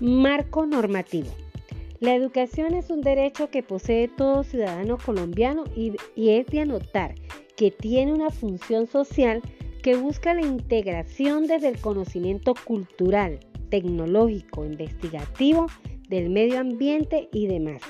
Marco 0.00 0.64
normativo. 0.64 1.28
La 2.00 2.14
educación 2.14 2.72
es 2.72 2.88
un 2.88 3.02
derecho 3.02 3.50
que 3.50 3.62
posee 3.62 4.08
todo 4.08 4.44
ciudadano 4.44 4.96
colombiano 4.96 5.64
y, 5.76 5.92
es 6.16 6.46
de 6.46 6.60
anotar 6.60 7.14
que 7.54 7.70
tiene 7.70 8.14
una 8.14 8.30
función 8.30 8.86
social 8.86 9.42
que 9.82 9.96
busca 9.96 10.32
la 10.32 10.40
integración 10.40 11.46
desde 11.46 11.68
el 11.68 11.78
conocimiento 11.78 12.54
cultural, 12.64 13.40
tecnológico, 13.68 14.64
investigativo, 14.64 15.66
del 16.08 16.30
medio 16.30 16.60
ambiente 16.60 17.28
y 17.30 17.46
demás. 17.46 17.82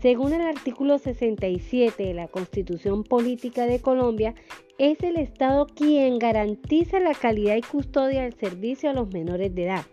Según 0.00 0.34
el 0.34 0.42
artículo 0.42 0.98
67 0.98 2.04
de 2.04 2.14
la 2.14 2.28
Constitución 2.28 3.02
Política 3.02 3.66
de 3.66 3.80
Colombia, 3.80 4.36
es 4.78 5.02
el 5.02 5.16
Estado 5.16 5.66
quien 5.66 6.20
garantiza 6.20 7.00
la 7.00 7.14
calidad 7.14 7.56
y 7.56 7.62
custodia 7.62 8.22
del 8.22 8.34
servicio 8.34 8.90
a 8.90 8.94
los 8.94 9.12
menores 9.12 9.52
de 9.52 9.64
edad 9.64 9.84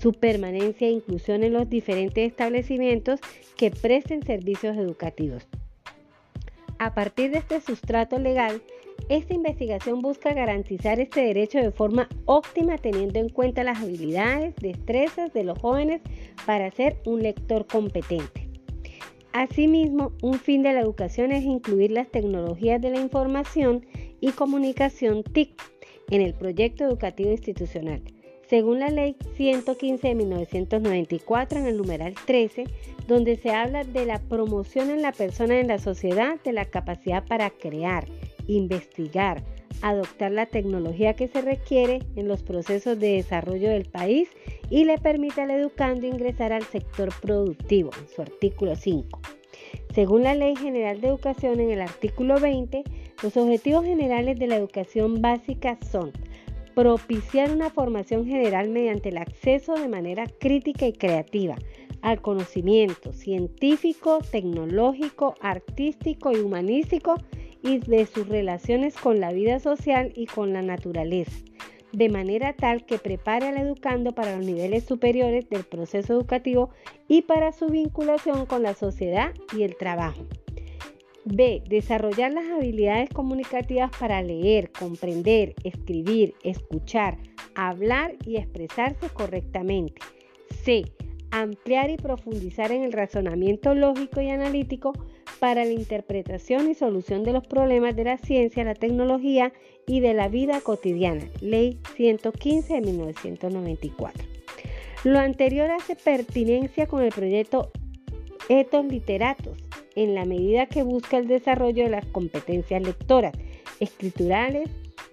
su 0.00 0.12
permanencia 0.12 0.88
e 0.88 0.92
inclusión 0.92 1.44
en 1.44 1.52
los 1.52 1.68
diferentes 1.68 2.26
establecimientos 2.30 3.20
que 3.56 3.70
presten 3.70 4.22
servicios 4.22 4.76
educativos. 4.76 5.46
A 6.78 6.94
partir 6.94 7.30
de 7.30 7.38
este 7.38 7.60
sustrato 7.60 8.18
legal, 8.18 8.60
esta 9.08 9.34
investigación 9.34 10.00
busca 10.00 10.32
garantizar 10.32 10.98
este 10.98 11.20
derecho 11.22 11.58
de 11.58 11.70
forma 11.70 12.08
óptima 12.24 12.78
teniendo 12.78 13.18
en 13.18 13.28
cuenta 13.28 13.64
las 13.64 13.80
habilidades, 13.80 14.54
destrezas 14.56 15.32
de 15.32 15.44
los 15.44 15.58
jóvenes 15.58 16.00
para 16.46 16.70
ser 16.70 16.96
un 17.04 17.22
lector 17.22 17.66
competente. 17.66 18.48
Asimismo, 19.32 20.12
un 20.22 20.34
fin 20.34 20.62
de 20.62 20.72
la 20.72 20.80
educación 20.80 21.32
es 21.32 21.44
incluir 21.44 21.90
las 21.90 22.08
tecnologías 22.08 22.80
de 22.80 22.90
la 22.90 23.00
información 23.00 23.84
y 24.20 24.30
comunicación 24.30 25.22
TIC 25.22 25.60
en 26.10 26.22
el 26.22 26.34
proyecto 26.34 26.84
educativo 26.84 27.30
institucional 27.30 28.02
según 28.54 28.78
la 28.78 28.88
ley 28.88 29.16
115 29.34 30.06
de 30.06 30.14
1994 30.14 31.58
en 31.58 31.66
el 31.66 31.76
numeral 31.76 32.14
13, 32.24 32.62
donde 33.08 33.34
se 33.34 33.50
habla 33.50 33.82
de 33.82 34.06
la 34.06 34.20
promoción 34.20 34.90
en 34.90 35.02
la 35.02 35.10
persona 35.10 35.58
en 35.58 35.66
la 35.66 35.80
sociedad 35.80 36.40
de 36.44 36.52
la 36.52 36.64
capacidad 36.64 37.26
para 37.26 37.50
crear, 37.50 38.06
investigar, 38.46 39.42
adoptar 39.82 40.30
la 40.30 40.46
tecnología 40.46 41.14
que 41.14 41.26
se 41.26 41.42
requiere 41.42 41.98
en 42.14 42.28
los 42.28 42.44
procesos 42.44 42.96
de 43.00 43.14
desarrollo 43.14 43.70
del 43.70 43.86
país 43.86 44.28
y 44.70 44.84
le 44.84 44.98
permite 44.98 45.40
al 45.40 45.50
educando 45.50 46.06
ingresar 46.06 46.52
al 46.52 46.62
sector 46.62 47.08
productivo, 47.20 47.90
en 48.00 48.06
su 48.06 48.22
artículo 48.22 48.76
5. 48.76 49.18
Según 49.92 50.22
la 50.22 50.36
Ley 50.36 50.54
General 50.54 51.00
de 51.00 51.08
Educación 51.08 51.58
en 51.58 51.72
el 51.72 51.80
artículo 51.80 52.38
20, 52.38 52.84
los 53.20 53.36
objetivos 53.36 53.84
generales 53.84 54.38
de 54.38 54.46
la 54.46 54.54
educación 54.54 55.20
básica 55.20 55.76
son 55.90 56.12
propiciar 56.74 57.50
una 57.50 57.70
formación 57.70 58.26
general 58.26 58.68
mediante 58.68 59.10
el 59.10 59.18
acceso 59.18 59.74
de 59.74 59.88
manera 59.88 60.26
crítica 60.38 60.86
y 60.86 60.92
creativa 60.92 61.56
al 62.02 62.20
conocimiento 62.20 63.12
científico, 63.12 64.18
tecnológico, 64.30 65.34
artístico 65.40 66.32
y 66.32 66.40
humanístico 66.40 67.16
y 67.62 67.78
de 67.78 68.04
sus 68.04 68.28
relaciones 68.28 68.94
con 68.94 69.20
la 69.20 69.32
vida 69.32 69.58
social 69.58 70.12
y 70.14 70.26
con 70.26 70.52
la 70.52 70.60
naturaleza, 70.60 71.32
de 71.92 72.10
manera 72.10 72.52
tal 72.52 72.84
que 72.84 72.98
prepare 72.98 73.46
al 73.46 73.56
educando 73.56 74.12
para 74.12 74.36
los 74.36 74.44
niveles 74.44 74.84
superiores 74.84 75.48
del 75.48 75.64
proceso 75.64 76.12
educativo 76.12 76.70
y 77.08 77.22
para 77.22 77.52
su 77.52 77.68
vinculación 77.68 78.44
con 78.44 78.62
la 78.62 78.74
sociedad 78.74 79.32
y 79.56 79.62
el 79.62 79.76
trabajo. 79.76 80.26
B. 81.24 81.62
Desarrollar 81.68 82.32
las 82.32 82.50
habilidades 82.50 83.08
comunicativas 83.10 83.90
para 83.98 84.22
leer, 84.22 84.70
comprender, 84.70 85.54
escribir, 85.64 86.34
escuchar, 86.42 87.18
hablar 87.54 88.14
y 88.26 88.36
expresarse 88.36 89.08
correctamente. 89.08 90.00
C. 90.62 90.84
Ampliar 91.30 91.90
y 91.90 91.96
profundizar 91.96 92.70
en 92.72 92.82
el 92.82 92.92
razonamiento 92.92 93.74
lógico 93.74 94.20
y 94.20 94.30
analítico 94.30 94.92
para 95.40 95.64
la 95.64 95.72
interpretación 95.72 96.70
y 96.70 96.74
solución 96.74 97.24
de 97.24 97.32
los 97.32 97.46
problemas 97.46 97.96
de 97.96 98.04
la 98.04 98.18
ciencia, 98.18 98.64
la 98.64 98.74
tecnología 98.74 99.52
y 99.86 100.00
de 100.00 100.14
la 100.14 100.28
vida 100.28 100.60
cotidiana. 100.60 101.24
Ley 101.40 101.78
115 101.96 102.74
de 102.74 102.80
1994. 102.80 104.24
Lo 105.04 105.18
anterior 105.18 105.70
hace 105.70 105.96
pertinencia 105.96 106.86
con 106.86 107.02
el 107.02 107.10
proyecto 107.10 107.70
Etos 108.48 108.86
Literatos, 108.86 109.58
en 109.96 110.14
la 110.14 110.24
medida 110.24 110.66
que 110.66 110.82
busca 110.82 111.18
el 111.18 111.28
desarrollo 111.28 111.84
de 111.84 111.90
las 111.90 112.06
competencias 112.06 112.82
lectoras, 112.82 113.32
escriturales, 113.80 114.68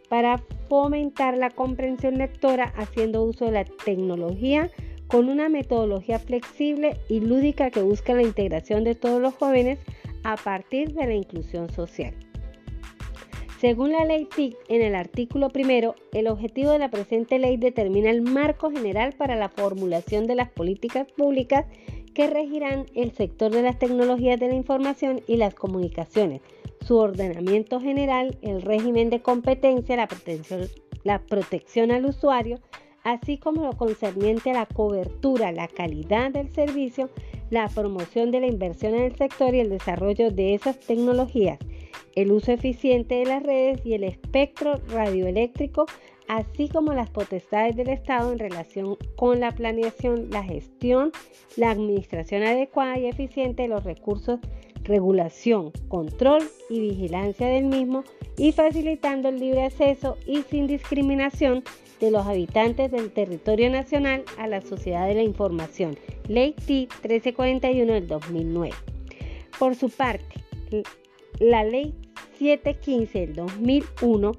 para 0.09 0.43
fomentar 0.67 1.37
la 1.37 1.49
comprensión 1.49 2.17
lectora 2.17 2.73
haciendo 2.75 3.23
uso 3.23 3.45
de 3.45 3.51
la 3.51 3.65
tecnología 3.65 4.69
con 5.07 5.29
una 5.29 5.49
metodología 5.49 6.19
flexible 6.19 6.97
y 7.09 7.19
lúdica 7.19 7.69
que 7.69 7.81
busca 7.81 8.13
la 8.13 8.23
integración 8.23 8.83
de 8.83 8.95
todos 8.95 9.21
los 9.21 9.33
jóvenes 9.33 9.79
a 10.23 10.37
partir 10.37 10.93
de 10.93 11.05
la 11.05 11.13
inclusión 11.13 11.69
social. 11.69 12.13
Según 13.61 13.91
la 13.91 14.05
ley 14.05 14.25
TIC, 14.25 14.57
en 14.69 14.81
el 14.81 14.95
artículo 14.95 15.49
primero, 15.49 15.95
el 16.13 16.27
objetivo 16.27 16.71
de 16.71 16.79
la 16.79 16.89
presente 16.89 17.37
ley 17.37 17.57
determina 17.57 18.09
el 18.09 18.21
marco 18.21 18.71
general 18.71 19.13
para 19.13 19.35
la 19.35 19.49
formulación 19.49 20.25
de 20.25 20.35
las 20.35 20.49
políticas 20.49 21.05
públicas 21.11 21.65
que 22.21 22.27
regirán 22.27 22.85
el 22.93 23.13
sector 23.13 23.51
de 23.51 23.63
las 23.63 23.79
tecnologías 23.79 24.39
de 24.39 24.47
la 24.47 24.53
información 24.53 25.21
y 25.25 25.37
las 25.37 25.55
comunicaciones, 25.55 26.41
su 26.85 26.97
ordenamiento 26.97 27.79
general, 27.79 28.37
el 28.43 28.61
régimen 28.61 29.09
de 29.09 29.23
competencia, 29.23 29.95
la 29.95 30.07
protección, 30.07 30.67
la 31.03 31.17
protección 31.17 31.89
al 31.89 32.05
usuario, 32.05 32.59
así 33.03 33.39
como 33.39 33.63
lo 33.63 33.71
concerniente 33.71 34.51
a 34.51 34.53
la 34.53 34.65
cobertura, 34.67 35.51
la 35.51 35.67
calidad 35.67 36.29
del 36.29 36.53
servicio, 36.53 37.09
la 37.49 37.67
promoción 37.69 38.29
de 38.29 38.41
la 38.41 38.47
inversión 38.47 38.93
en 38.93 39.01
el 39.01 39.15
sector 39.15 39.55
y 39.55 39.61
el 39.61 39.71
desarrollo 39.71 40.29
de 40.29 40.53
esas 40.53 40.79
tecnologías, 40.79 41.57
el 42.13 42.31
uso 42.31 42.51
eficiente 42.51 43.15
de 43.15 43.25
las 43.25 43.41
redes 43.41 43.83
y 43.83 43.95
el 43.95 44.03
espectro 44.03 44.75
radioeléctrico 44.89 45.87
así 46.31 46.69
como 46.69 46.93
las 46.93 47.09
potestades 47.09 47.75
del 47.75 47.89
Estado 47.89 48.31
en 48.31 48.39
relación 48.39 48.95
con 49.17 49.41
la 49.41 49.51
planeación, 49.51 50.29
la 50.29 50.41
gestión, 50.41 51.11
la 51.57 51.71
administración 51.71 52.43
adecuada 52.43 52.97
y 52.97 53.07
eficiente 53.07 53.63
de 53.63 53.67
los 53.67 53.83
recursos, 53.83 54.39
regulación, 54.85 55.73
control 55.89 56.41
y 56.69 56.79
vigilancia 56.79 57.47
del 57.47 57.65
mismo 57.65 58.05
y 58.37 58.53
facilitando 58.53 59.27
el 59.27 59.41
libre 59.41 59.65
acceso 59.65 60.17
y 60.25 60.43
sin 60.43 60.67
discriminación 60.67 61.65
de 61.99 62.11
los 62.11 62.25
habitantes 62.25 62.89
del 62.91 63.11
territorio 63.11 63.69
nacional 63.69 64.23
a 64.37 64.47
la 64.47 64.61
sociedad 64.61 65.07
de 65.07 65.15
la 65.15 65.23
información. 65.23 65.97
Ley 66.29 66.53
T 66.53 66.87
1341 67.03 67.91
del 67.91 68.07
2009. 68.07 68.73
Por 69.59 69.75
su 69.75 69.89
parte, 69.89 70.23
la 71.39 71.65
Ley 71.65 71.93
715 72.39 73.19
del 73.19 73.35
2001 73.35 74.31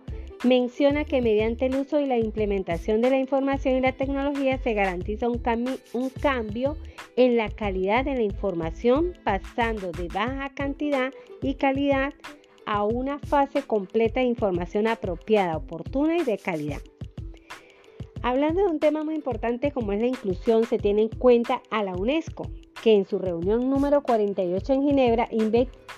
menciona 0.42 1.04
que 1.04 1.22
mediante 1.22 1.66
el 1.66 1.76
uso 1.76 2.00
y 2.00 2.06
la 2.06 2.18
implementación 2.18 3.00
de 3.00 3.10
la 3.10 3.18
información 3.18 3.76
y 3.76 3.80
la 3.80 3.92
tecnología 3.92 4.58
se 4.58 4.74
garantiza 4.74 5.28
un, 5.28 5.38
cambio 6.20 6.76
en 7.16 7.36
la 7.36 7.48
calidad 7.48 8.04
de 8.04 8.14
la 8.14 8.22
información 8.22 9.14
pasando 9.24 9.92
de 9.92 10.08
baja 10.08 10.50
cantidad 10.54 11.12
y 11.42 11.54
calidad 11.54 12.12
a 12.66 12.84
una 12.84 13.18
fase 13.18 13.62
completa 13.62 14.20
de 14.20 14.26
información 14.26 14.86
apropiada, 14.86 15.56
oportuna 15.56 16.16
y 16.16 16.24
de 16.24 16.38
calidad. 16.38 16.80
Hablando 18.22 18.62
de 18.62 18.68
un 18.68 18.78
tema 18.78 19.02
muy 19.02 19.16
importante 19.16 19.72
como 19.72 19.92
es 19.92 20.00
la 20.00 20.06
inclusión, 20.06 20.64
se 20.64 20.78
tiene 20.78 21.02
en 21.02 21.08
cuenta 21.08 21.60
a 21.70 21.82
la 21.82 21.94
UNESCO, 21.96 22.48
que 22.82 22.94
en 22.94 23.04
su 23.04 23.18
reunión 23.18 23.68
número 23.68 24.02
48 24.02 24.72
en 24.72 24.82
Ginebra 24.82 25.28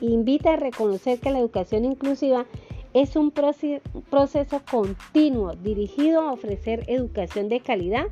invita 0.01 0.55
a 0.55 0.57
reconocer 0.57 1.19
que 1.19 1.31
la 1.31 1.39
educación 1.39 1.85
inclusiva 1.85 2.47
es 2.95 3.17
un 3.17 3.33
proceso 3.33 4.63
continuo 4.71 5.53
dirigido 5.57 6.21
a 6.23 6.33
ofrecer 6.33 6.85
educación 6.87 7.49
de 7.49 7.61
calidad 7.61 8.07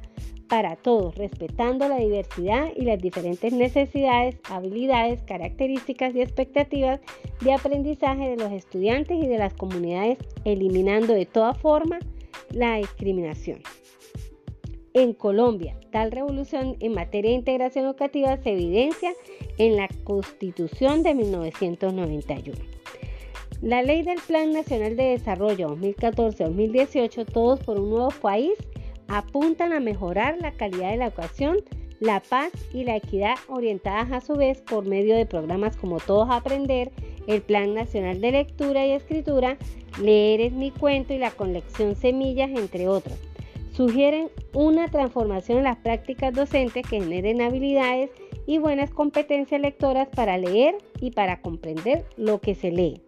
para 0.48 0.76
todos, 0.76 1.14
respetando 1.14 1.88
la 1.88 1.96
diversidad 1.96 2.66
y 2.76 2.82
las 2.82 3.00
diferentes 3.00 3.54
necesidades, 3.54 4.36
habilidades, 4.50 5.22
características 5.22 6.14
y 6.14 6.20
expectativas 6.20 7.00
de 7.40 7.54
aprendizaje 7.54 8.28
de 8.28 8.36
los 8.36 8.52
estudiantes 8.52 9.16
y 9.22 9.26
de 9.26 9.38
las 9.38 9.54
comunidades, 9.54 10.18
eliminando 10.44 11.14
de 11.14 11.24
toda 11.24 11.54
forma 11.54 12.00
la 12.50 12.76
discriminación. 12.76 13.62
En 14.94 15.14
Colombia, 15.14 15.74
tal 15.90 16.10
revolución 16.10 16.76
en 16.80 16.92
materia 16.92 17.30
de 17.30 17.38
integración 17.38 17.86
educativa 17.86 18.36
se 18.36 18.50
evidencia 18.50 19.12
en 19.56 19.76
la 19.76 19.88
Constitución 20.04 21.02
de 21.02 21.14
1991. 21.14 22.71
La 23.62 23.80
ley 23.80 24.02
del 24.02 24.18
Plan 24.26 24.52
Nacional 24.52 24.96
de 24.96 25.10
Desarrollo 25.10 25.68
2014-2018, 25.76 27.24
Todos 27.32 27.60
por 27.60 27.78
un 27.78 27.90
Nuevo 27.90 28.10
País, 28.10 28.54
apuntan 29.06 29.72
a 29.72 29.78
mejorar 29.78 30.36
la 30.40 30.50
calidad 30.50 30.90
de 30.90 30.96
la 30.96 31.06
educación, 31.06 31.58
la 32.00 32.18
paz 32.18 32.50
y 32.74 32.82
la 32.82 32.96
equidad 32.96 33.36
orientadas 33.46 34.10
a 34.10 34.20
su 34.20 34.34
vez 34.34 34.60
por 34.62 34.84
medio 34.84 35.14
de 35.14 35.26
programas 35.26 35.76
como 35.76 36.00
Todos 36.00 36.28
Aprender, 36.28 36.90
el 37.28 37.40
Plan 37.40 37.72
Nacional 37.72 38.20
de 38.20 38.32
Lectura 38.32 38.84
y 38.84 38.90
Escritura, 38.90 39.56
Leer 40.02 40.40
es 40.40 40.52
mi 40.52 40.72
cuento 40.72 41.14
y 41.14 41.18
la 41.18 41.30
colección 41.30 41.94
Semillas, 41.94 42.50
entre 42.50 42.88
otros. 42.88 43.16
sugieren 43.70 44.28
una 44.54 44.90
transformación 44.90 45.58
en 45.58 45.64
las 45.64 45.78
prácticas 45.78 46.34
docentes 46.34 46.84
que 46.84 46.98
generen 46.98 47.40
habilidades 47.40 48.10
y 48.44 48.58
buenas 48.58 48.90
competencias 48.90 49.60
lectoras 49.60 50.08
para 50.08 50.36
leer 50.36 50.74
y 51.00 51.12
para 51.12 51.40
comprender 51.40 52.04
lo 52.16 52.40
que 52.40 52.56
se 52.56 52.72
lee. 52.72 53.00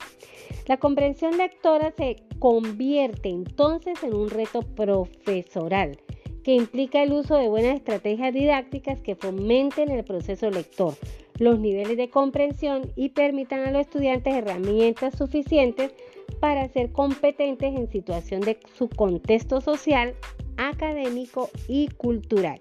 La 0.66 0.78
comprensión 0.78 1.36
lectora 1.36 1.92
se 1.94 2.16
convierte 2.38 3.28
entonces 3.28 4.02
en 4.02 4.14
un 4.14 4.30
reto 4.30 4.62
profesoral 4.62 5.98
que 6.42 6.54
implica 6.54 7.02
el 7.02 7.12
uso 7.12 7.36
de 7.36 7.48
buenas 7.48 7.76
estrategias 7.76 8.32
didácticas 8.32 9.00
que 9.00 9.14
fomenten 9.14 9.90
el 9.90 10.04
proceso 10.04 10.50
lector, 10.50 10.94
los 11.38 11.58
niveles 11.58 11.98
de 11.98 12.08
comprensión 12.08 12.90
y 12.96 13.10
permitan 13.10 13.60
a 13.60 13.72
los 13.72 13.82
estudiantes 13.82 14.34
herramientas 14.34 15.16
suficientes 15.18 15.92
para 16.40 16.68
ser 16.68 16.92
competentes 16.92 17.74
en 17.74 17.90
situación 17.90 18.40
de 18.40 18.58
su 18.74 18.88
contexto 18.88 19.60
social, 19.60 20.14
académico 20.56 21.50
y 21.68 21.88
cultural. 21.88 22.60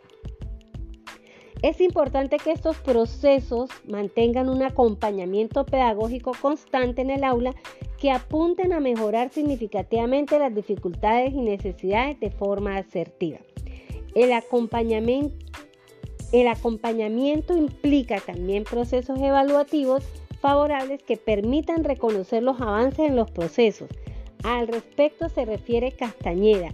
Es 1.62 1.80
importante 1.80 2.38
que 2.38 2.52
estos 2.52 2.76
procesos 2.80 3.70
mantengan 3.88 4.50
un 4.50 4.64
acompañamiento 4.64 5.66
pedagógico 5.66 6.34
constante 6.42 7.02
en 7.02 7.10
el 7.10 7.24
aula 7.24 7.54
que 8.04 8.12
apunten 8.12 8.74
a 8.74 8.82
mejorar 8.82 9.32
significativamente 9.32 10.38
las 10.38 10.54
dificultades 10.54 11.32
y 11.32 11.40
necesidades 11.40 12.20
de 12.20 12.32
forma 12.32 12.76
asertiva. 12.76 13.38
El 14.14 14.34
acompañamiento, 14.34 15.34
el 16.34 16.50
acompañamiento 16.50 17.56
implica 17.56 18.20
también 18.20 18.66
procesos 18.66 19.18
evaluativos 19.22 20.04
favorables 20.42 21.02
que 21.02 21.16
permitan 21.16 21.86
reconocer 21.86 22.44
los 22.44 22.60
avances 22.60 23.08
en 23.08 23.16
los 23.16 23.32
procesos. 23.32 23.88
Al 24.44 24.68
respecto 24.68 25.30
se 25.30 25.46
refiere 25.46 25.94
Castañeda 25.94 26.74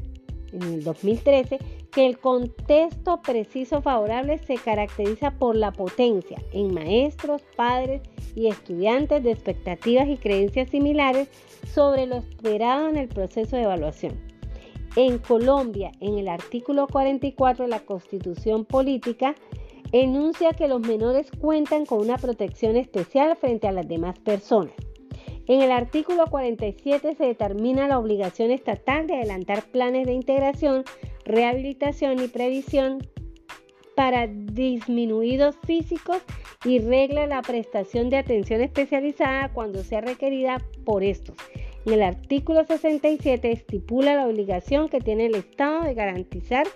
en 0.52 0.64
el 0.64 0.84
2013 0.84 1.60
que 1.92 2.06
el 2.06 2.20
contexto 2.20 3.22
preciso 3.22 3.82
favorable 3.82 4.38
se 4.38 4.56
caracteriza 4.56 5.32
por 5.32 5.56
la 5.56 5.72
potencia 5.72 6.42
en 6.54 6.74
maestros, 6.74 7.42
padres 7.56 8.02
y 8.36 8.48
estudiantes 8.48 9.24
de 9.24 9.32
expectativas 9.32 10.08
y 10.08 10.18
creencias 10.18 10.70
similares 10.70 11.30
sobre 11.74 12.06
lo 12.06 12.18
esperado 12.18 12.90
en 12.90 12.98
el 12.98 13.08
proceso 13.08 13.56
de 13.56 13.64
evaluación. 13.64 14.20
En 14.96 15.18
Colombia, 15.20 15.92
en 16.00 16.18
el 16.18 16.28
artículo 16.28 16.88
44 16.88 17.66
de 17.66 17.70
la 17.70 17.80
Constitución 17.80 18.66
Política, 18.66 19.36
enuncia 19.92 20.52
que 20.54 20.68
los 20.68 20.82
menores 20.82 21.32
cuentan 21.40 21.86
con 21.86 22.00
una 22.00 22.18
protección 22.18 22.76
especial 22.76 23.36
frente 23.36 23.68
a 23.68 23.72
las 23.72 23.88
demás 23.88 24.18
personas. 24.20 24.74
En 25.48 25.62
el 25.62 25.72
artículo 25.72 26.28
47 26.28 27.16
se 27.16 27.24
determina 27.24 27.88
la 27.88 27.98
obligación 27.98 28.52
estatal 28.52 29.08
de 29.08 29.16
adelantar 29.16 29.64
planes 29.64 30.06
de 30.06 30.14
integración 30.14 30.84
rehabilitación 31.30 32.24
y 32.24 32.28
previsión 32.28 33.08
para 33.96 34.28
disminuidos 34.28 35.56
físicos 35.66 36.18
y 36.66 36.80
regla 36.80 37.28
la 37.28 37.42
prestación 37.42 38.10
de 38.10 38.18
atención 38.18 38.62
especializada 38.62 39.50
cuando 39.54 39.84
sea 39.84 40.02
requerida 40.02 40.66
por 40.86 41.04
estos. 41.04 41.36
En 41.86 41.94
el 41.94 42.04
artículo 42.04 42.66
67 42.66 43.52
estipula 43.52 44.16
la 44.16 44.28
obligación 44.28 44.90
que 44.90 45.00
tiene 45.00 45.28
el 45.28 45.36
Estado 45.36 45.84
de 45.84 45.94
garantizar 45.94 46.68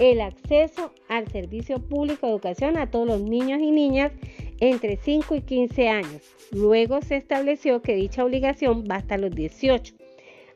el 0.00 0.20
acceso 0.20 0.92
al 1.08 1.28
servicio 1.28 1.78
público 1.78 2.26
de 2.26 2.32
educación 2.32 2.76
a 2.76 2.90
todos 2.90 3.06
los 3.06 3.20
niños 3.22 3.60
y 3.60 3.70
niñas 3.70 4.12
entre 4.58 4.96
5 4.96 5.36
y 5.36 5.40
15 5.42 5.88
años. 5.88 6.22
Luego 6.50 7.00
se 7.00 7.16
estableció 7.16 7.80
que 7.80 7.94
dicha 7.94 8.24
obligación 8.24 8.84
va 8.90 8.96
hasta 8.96 9.18
los 9.18 9.30
18 9.30 9.99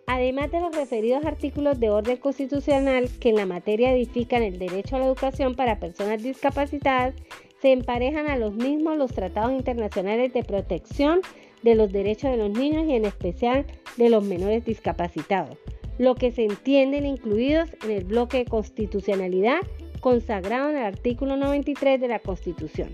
además 0.06 0.50
de 0.50 0.60
los 0.60 0.74
referidos 0.74 1.24
artículos 1.24 1.80
de 1.80 1.90
orden 1.90 2.16
constitucional 2.16 3.08
que 3.20 3.30
en 3.30 3.36
la 3.36 3.46
materia 3.46 3.92
edifican 3.92 4.42
el 4.42 4.58
derecho 4.58 4.96
a 4.96 4.98
la 4.98 5.06
educación 5.06 5.54
para 5.54 5.78
personas 5.78 6.22
discapacitadas, 6.22 7.14
se 7.60 7.72
emparejan 7.72 8.28
a 8.28 8.36
los 8.36 8.54
mismos 8.54 8.98
los 8.98 9.12
tratados 9.12 9.52
internacionales 9.52 10.32
de 10.32 10.44
protección 10.44 11.20
de 11.62 11.74
los 11.74 11.92
derechos 11.92 12.30
de 12.30 12.36
los 12.36 12.50
niños 12.50 12.84
y 12.86 12.94
en 12.94 13.06
especial 13.06 13.64
de 13.96 14.10
los 14.10 14.22
menores 14.22 14.64
discapacitados, 14.64 15.56
lo 15.98 16.14
que 16.14 16.30
se 16.30 16.44
entienden 16.44 17.06
incluidos 17.06 17.70
en 17.82 17.90
el 17.90 18.04
bloque 18.04 18.38
de 18.38 18.44
constitucionalidad 18.44 19.60
consagrado 20.00 20.68
en 20.68 20.76
el 20.76 20.84
artículo 20.84 21.36
93 21.36 21.98
de 21.98 22.08
la 22.08 22.18
Constitución. 22.18 22.90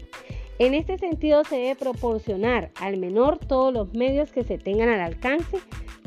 En 0.60 0.74
este 0.74 0.98
sentido 0.98 1.42
se 1.42 1.56
debe 1.56 1.74
proporcionar 1.74 2.70
al 2.74 2.98
menor 2.98 3.38
todos 3.38 3.72
los 3.72 3.94
medios 3.94 4.30
que 4.30 4.44
se 4.44 4.58
tengan 4.58 4.90
al 4.90 5.00
alcance 5.00 5.58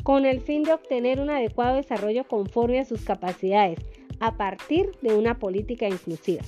con 0.04 0.26
el 0.26 0.40
fin 0.40 0.62
de 0.62 0.74
obtener 0.74 1.18
un 1.18 1.30
adecuado 1.30 1.76
desarrollo 1.76 2.28
conforme 2.28 2.78
a 2.78 2.84
sus 2.84 3.02
capacidades 3.02 3.80
a 4.20 4.36
partir 4.36 4.92
de 5.02 5.14
una 5.14 5.38
política 5.38 5.88
inclusiva. 5.88 6.44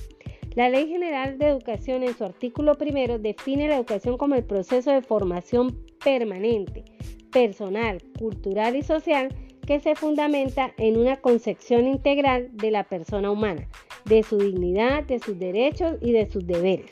La 0.55 0.69
Ley 0.69 0.87
General 0.87 1.37
de 1.37 1.47
Educación 1.47 2.03
en 2.03 2.15
su 2.15 2.23
artículo 2.23 2.75
primero 2.75 3.19
define 3.19 3.67
la 3.67 3.75
educación 3.75 4.17
como 4.17 4.35
el 4.35 4.43
proceso 4.43 4.91
de 4.91 5.01
formación 5.01 5.77
permanente, 6.03 6.85
personal, 7.31 8.01
cultural 8.17 8.75
y 8.75 8.83
social 8.83 9.29
que 9.65 9.79
se 9.79 9.95
fundamenta 9.95 10.73
en 10.77 10.97
una 10.97 11.17
concepción 11.17 11.87
integral 11.87 12.49
de 12.53 12.71
la 12.71 12.83
persona 12.85 13.29
humana, 13.29 13.67
de 14.05 14.23
su 14.23 14.37
dignidad, 14.37 15.03
de 15.03 15.19
sus 15.19 15.37
derechos 15.37 15.97
y 16.01 16.11
de 16.11 16.25
sus 16.27 16.45
deberes. 16.47 16.91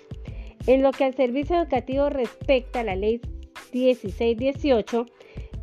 En 0.67 0.81
lo 0.81 0.91
que 0.91 1.05
al 1.05 1.13
servicio 1.13 1.55
educativo 1.55 2.09
respecta, 2.09 2.83
la 2.83 2.95
Ley 2.95 3.21
1618 3.71 5.05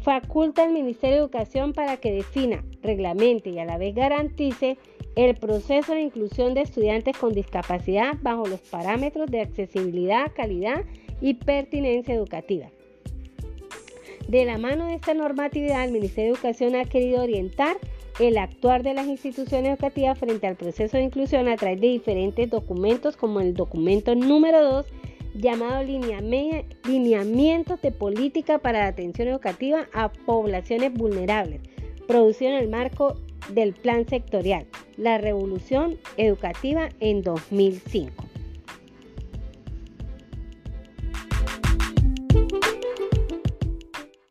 faculta 0.02 0.64
al 0.64 0.72
Ministerio 0.72 1.16
de 1.16 1.22
Educación 1.22 1.72
para 1.72 1.96
que 1.96 2.12
defina, 2.12 2.64
reglamente 2.82 3.50
y 3.50 3.58
a 3.58 3.64
la 3.64 3.78
vez 3.78 3.94
garantice 3.94 4.76
el 5.14 5.36
proceso 5.36 5.92
de 5.92 6.02
inclusión 6.02 6.54
de 6.54 6.62
estudiantes 6.62 7.16
con 7.16 7.32
discapacidad 7.32 8.14
bajo 8.22 8.46
los 8.46 8.60
parámetros 8.60 9.30
de 9.30 9.40
accesibilidad, 9.40 10.32
calidad 10.34 10.84
y 11.20 11.34
pertinencia 11.34 12.14
educativa. 12.14 12.68
De 14.28 14.44
la 14.44 14.58
mano 14.58 14.86
de 14.86 14.94
esta 14.94 15.14
normatividad, 15.14 15.84
el 15.84 15.92
Ministerio 15.92 16.32
de 16.32 16.38
Educación 16.38 16.74
ha 16.74 16.84
querido 16.84 17.22
orientar 17.22 17.76
el 18.18 18.38
actuar 18.38 18.82
de 18.82 18.94
las 18.94 19.06
instituciones 19.06 19.72
educativas 19.72 20.18
frente 20.18 20.46
al 20.46 20.56
proceso 20.56 20.96
de 20.96 21.04
inclusión 21.04 21.48
a 21.48 21.56
través 21.56 21.80
de 21.80 21.88
diferentes 21.88 22.50
documentos 22.50 23.16
como 23.16 23.40
el 23.40 23.54
documento 23.54 24.14
número 24.14 24.62
2 24.62 24.86
llamado 25.34 25.82
Lineamientos 25.82 27.80
de 27.80 27.92
Política 27.92 28.58
para 28.58 28.80
la 28.80 28.88
Atención 28.88 29.28
Educativa 29.28 29.88
a 29.92 30.10
Poblaciones 30.12 30.92
Vulnerables, 30.92 31.60
producido 32.06 32.52
en 32.52 32.58
el 32.58 32.68
marco 32.68 33.16
del 33.50 33.72
Plan 33.72 34.06
Sectorial, 34.08 34.66
la 34.96 35.18
Revolución 35.18 35.98
Educativa 36.16 36.88
en 37.00 37.22
2005. 37.22 38.31